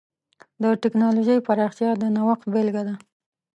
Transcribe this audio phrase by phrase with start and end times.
[0.61, 2.95] د ټکنالوجۍ پراختیا د نوښت بېلګه ده.